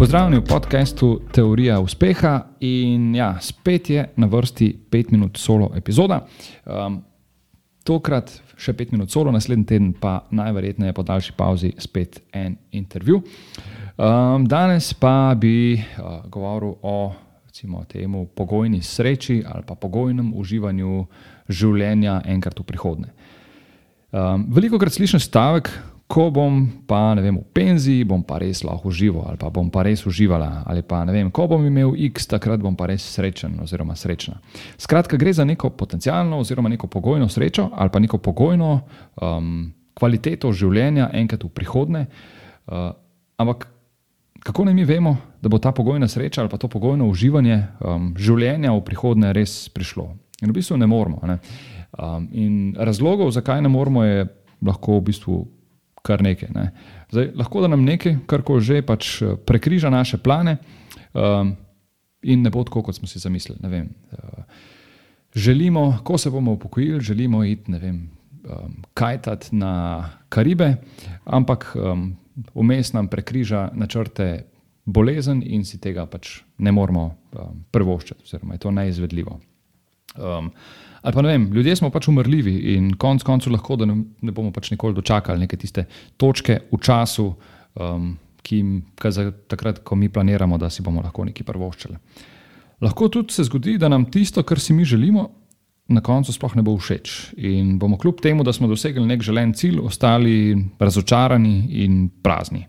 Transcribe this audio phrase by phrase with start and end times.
[0.00, 6.22] Pozdravljeni v podkastu Teorija uspeha in ja, spet je na vrsti 5 minut solo epizoda.
[6.64, 7.02] Um,
[7.84, 13.20] tokrat še 5 minut solo, naslednji teden pa najverjetneje po daljši pauzi spet en intervju.
[13.20, 17.12] Um, danes pa bi uh, govoril o
[17.44, 21.04] recimo, temu pogojni sreči ali pa pogojnem uživanju
[21.48, 23.12] življenja enkrat v prihodnje.
[24.16, 25.68] Um, veliko krat slišim stavek,
[26.10, 29.86] ko bom pa vem, v penziji, bom pa res lahko užival ali pa bom pa
[29.86, 30.66] res uživala.
[30.66, 34.42] Ali pa ne vem, ko bom imel X, takrat bom pa res srečen oziroma srečna.
[34.74, 38.80] Skratka, gre za neko potencijalno oziroma neko pogojno srečo ali pa neko pogojno
[39.22, 42.02] um, kvaliteto življenja enkrat v prihodnje.
[42.66, 42.90] Uh,
[43.38, 43.68] ampak
[44.42, 48.10] kako naj mi vemo, da bo ta pogojna sreča ali pa to pogojno uživanje um,
[48.18, 50.10] življenja v prihodnje res prišlo?
[50.42, 51.22] In v bistvu ne moramo.
[51.28, 51.38] Ne?
[51.94, 54.26] Um, in razlogov, zakaj ne moramo, je
[54.66, 55.38] lahko v bistvu
[56.02, 56.48] kar nekaj.
[56.54, 56.70] Ne.
[57.10, 60.56] Zdaj, lahko da nam nekaj, kar ko že pač eh, prekriža naše plane
[61.12, 61.54] um,
[62.22, 63.58] in ne bo tako, kot smo si zamislili.
[63.68, 64.44] Vem, uh,
[65.34, 68.10] želimo, ko se bomo upokojili, želimo iti vem,
[68.44, 70.74] um, kajtat na Karibe,
[71.24, 72.16] ampak um,
[72.54, 74.44] vmes nam prekriža načrte
[74.84, 79.40] bolezen in si tega pač ne moremo um, prvoščiti, oziroma je to neizvedljivo.
[80.18, 80.50] Um,
[81.02, 84.32] ali pa ne vem, ljudje smo pač umrljivi in konec koncev lahko, da ne, ne
[84.32, 85.86] bomo pač nikoli dočakali neke tiste
[86.16, 87.30] točke v času,
[87.80, 91.98] um, ki jim za takrat, ko mi planiramo, da si bomo lahko nekaj prvoščili.
[92.80, 95.28] Lahko tudi se zgodi, da nam tisto, kar si mi želimo,
[95.90, 99.52] na koncu sploh ne bo všeč in bomo kljub temu, da smo dosegli nek želen
[99.58, 102.62] cilj, ostali razočarani in prazni.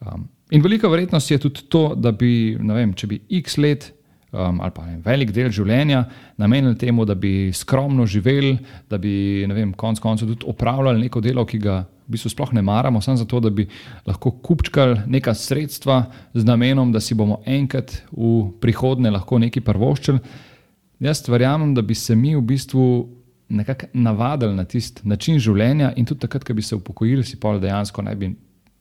[0.00, 3.90] Um, in velika verjetnost je tudi to, da bi, ne vem, če bi x let
[4.34, 6.04] um, ali pa ne, velik del življenja
[6.40, 8.56] namenili temu, da bi skromno živeli,
[8.90, 12.62] da bi vem, konc koncev tudi opravljali neko delo, ki ga v bistvu sploh ne
[12.62, 13.66] maramo, samo zato, da bi
[14.06, 16.02] lahko kupčkali neka sredstva
[16.34, 20.20] z namenom, da si bomo enkrat v prihodnje lahko nekaj prvoščili.
[21.04, 22.84] Jaz verjamem, da bi se mi v bistvu
[23.54, 27.56] nekako navadili na tisti način življenja in tudi takrat, ko bi se upokojili, si pa
[27.60, 28.30] dejansko ne bi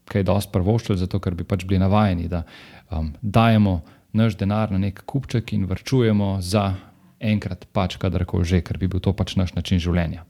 [0.09, 2.43] kaj dosti prvoščili, zato ker bi pač bili navajeni, da
[2.91, 3.81] um, dajemo
[4.13, 6.73] naš denar na nek kupček in vrčujemo za
[7.19, 10.25] enkrat, pač kadarkoli že, ker bi bil to pač naš način življenja.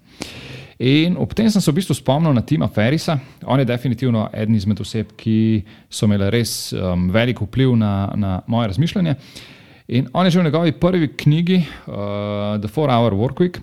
[0.83, 3.19] In ob tem sem se v bistvu spomnil na Tima Ferisa.
[3.45, 8.39] On je definitivno eden izmed oseb, ki so imeli res um, velik vpliv na, na
[8.47, 9.15] moje razmišljanje.
[9.93, 13.59] In on je že v njegovi prvi knjigi, uh, The Four Hour Workweek,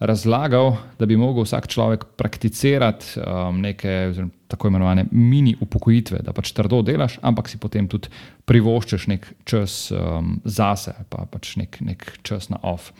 [0.00, 4.12] razlagal, da bi lahko vsak človek prakticirati um, neke
[4.50, 8.10] tako imenovane mini upokojitve, da pač trdo delaš, ampak si potem tudi
[8.50, 12.90] privoščiš nek čas um, zase, pa pač nek, nek čas na off.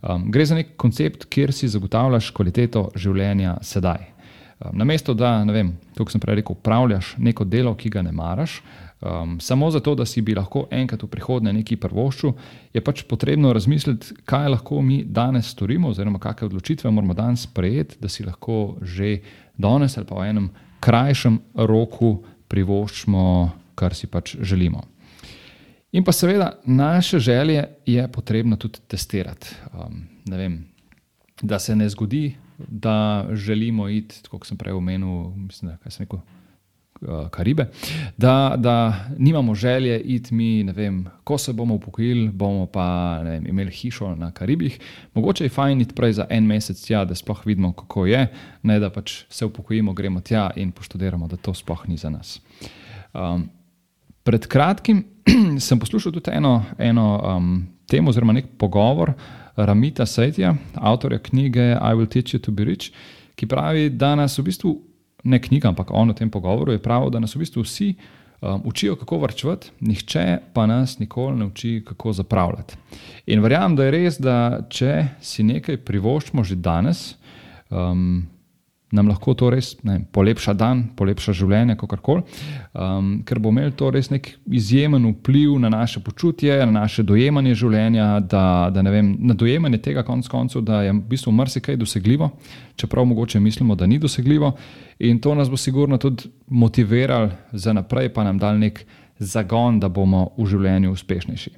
[0.00, 4.17] Um, gre za nek koncept, kjer si zagotavljaš kvaliteto življenja sedaj.
[4.58, 8.12] Um, namesto da, ne vem, kot sem prej rekel, upravljaš neko delo, ki ga ne
[8.12, 8.58] maraš.
[8.98, 12.32] Um, samo zato, da si bi lahko enkrat v prihodnje nekaj prvoščil,
[12.74, 18.00] je pač potrebno razmisliti, kaj lahko mi danes storimo, oziroma kakšne odločitve moramo danes sprejeti,
[18.02, 19.20] da si lahko že
[19.54, 20.50] danes ali pa v enem
[20.82, 23.22] krajšem roku privoščimo,
[23.78, 24.82] kar si pač želimo.
[25.94, 29.54] In pa seveda naše želje je potrebno tudi testirati.
[29.72, 30.64] Um, vem,
[31.42, 36.20] da se ne zgodi, da želimo iti, kot sem prej omenil, mislim, da je nekaj.
[37.02, 37.66] Eh, Karibe,
[38.16, 43.46] da, da nimamo želje iti mi, ne vem, ko se bomo upokojili, bomo pa vem,
[43.46, 44.78] imeli hišo na Karibih.
[45.14, 48.26] Mogoče je fajn iti prej za en mesec tja, da sploh vidimo, kako je,
[48.62, 52.40] ne da pač se upokojimo, gremo tja in poštudiramo, da to sploh ni za nas.
[53.14, 53.48] Um,
[54.22, 55.04] pred kratkim
[55.68, 59.14] sem poslušal tudi eno, eno um, temo, oziroma nek pogovor
[59.58, 62.92] Ramita Saitja, avtorja knjige I Will Teach You to Be Rich,
[63.34, 64.74] ki pravi, da nas v bistvu
[65.24, 68.62] ne knjiga, ampak on v tem pogovoru je pravil, da nas v bistvu vsi um,
[68.70, 72.78] učijo, kako vrčevati, nihče pa nas nikoli ne uči, kako zapravljati.
[73.26, 74.38] In verjamem, da je res, da
[74.70, 77.16] če si nekaj privoščimo že danes,
[77.70, 78.22] um,
[78.92, 82.22] nam lahko to res ne, polepša dan, polepša življenje, kako koli,
[82.72, 87.54] um, ker bo imel to res nek izjemen vpliv na naše počutje, na naše dojemanje
[87.60, 92.30] življenja, da, da vem, na dojemanje tega konc koncev, da je v bistvu marsikaj dosegljivo,
[92.80, 94.54] čeprav mogoče mislimo, da ni dosegljivo.
[95.04, 98.82] In to nas bo sigurno tudi motiviralo za naprej, pa nam dal nek
[99.18, 101.54] zagon, da bomo v življenju uspešnejši.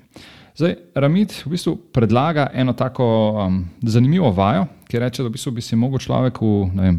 [0.60, 5.54] Zdaj, Ramit v bistvu predlaga eno tako um, zanimivo vajo, ki reče, da v bistvu
[5.56, 6.98] bi si lahko človek v vem,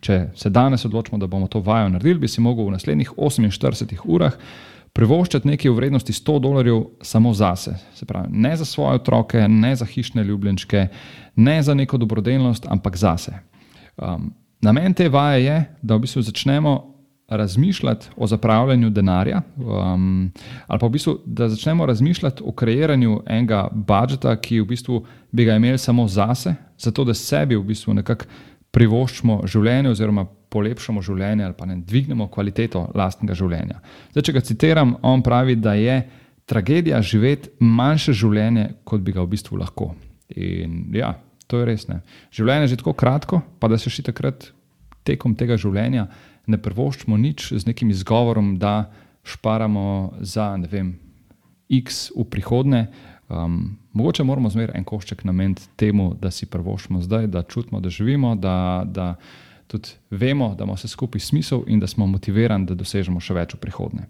[0.00, 3.98] če se danes odločimo, da bomo to vajo naredili, bi si lahko v naslednjih 48
[4.04, 4.36] urah
[4.94, 7.74] privoščiti nekaj v vrednosti 100 dolarjev samo zase.
[7.94, 10.86] Se pravi, ne za svoje otroke, ne za hišne ljubljenčke,
[11.36, 13.34] ne za neko dobrodelnost, ampak zase.
[13.96, 14.32] Um,
[14.62, 16.94] namen te vaje je, da v bistvu začnemo
[17.28, 20.30] razmišljati o zapravljanju denarja, um,
[20.66, 25.44] ali pa v bistvu, da začnemo razmišljati o kreiranju enega budžeta, ki v bistvu bi
[25.44, 28.24] ga imeli samo zase, zato da sebi v bistvu nekako
[28.74, 33.80] privoščimo življenje oziroma polepšamo življenje ali pa ne dvignemo kvaliteto lastnega življenja.
[34.12, 36.00] Zdaj, če ga citiram, on pravi, da je
[36.50, 39.92] tragedija živeti manjše življenje, kot bi ga v bistvu lahko.
[40.34, 41.14] In ja,
[41.50, 41.86] to je res.
[41.90, 42.02] Ne.
[42.34, 44.50] Življenje je že tako kratko, pa da se še takrat
[45.04, 46.08] tekom tega življenja
[46.50, 48.90] ne prvoščimo nič z nekim izgovorom, da
[49.24, 50.94] šparamo za ne vem,
[51.72, 52.86] X v prihodnje.
[53.28, 57.90] Um, mogoče moramo zmeraj en košček nameniti temu, da si prvoščimo zdaj, da čutimo, da
[57.90, 59.14] živimo, da, da
[59.66, 63.54] tudi vemo, da ima vse skupaj smisel in da smo motivirani, da dosežemo še več
[63.56, 64.08] v prihodnje.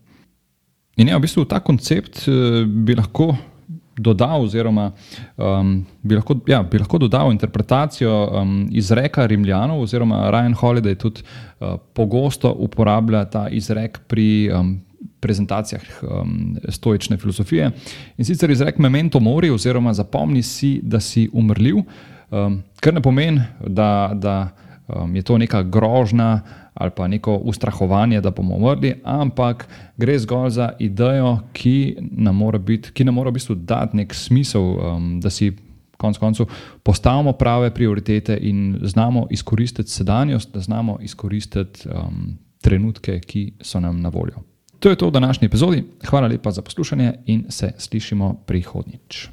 [0.96, 3.32] In ja, v bistvu ta koncept uh, bi lahko
[3.96, 4.88] dodal, oziroma
[5.36, 11.22] um, bi, lahko, ja, bi lahko dodal interpretacijo um, izreka Rimljanov, oziroma Ryan Holiday tudi
[11.22, 14.74] uh, pogosto uporablja ta izrek pri um,
[15.20, 17.70] prezentacijah um, stoične filozofije.
[18.16, 21.76] In sicer izrek memento mori, oziroma zapomni si, da si umrljiv,
[22.30, 24.36] um, kar ne pomeni, da, da
[24.88, 26.40] um, je to neka grožna
[26.74, 32.58] ali pa neko ustrahovanje, da bomo umrli, ampak gre zgolj za idejo, ki nam mora,
[32.58, 35.52] biti, ki nam mora v bistvu dati nek smisel, um, da si
[35.96, 36.46] konec koncev
[36.82, 44.00] postavimo prave prioritete in znamo izkoristiti sedanjost, da znamo izkoristiti um, trenutke, ki so nam
[44.00, 44.42] na voljo.
[44.84, 45.84] To je to v današnji epizodi.
[46.06, 49.28] Hvala lepa za poslušanje in se slišimo prihodnjič.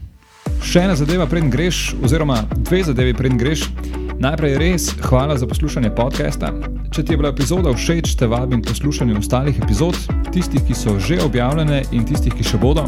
[0.63, 3.65] Še ena zadeva, preden greš, oziroma dve zadevi, preden greš.
[4.23, 6.53] Najprej res hvala za poslušanje podcasta.
[6.95, 9.99] Če ti je bila epizoda všeč, te vabim poslušati ostalih epizod,
[10.31, 12.87] tistih, ki so že objavljene in tistih, ki še bodo.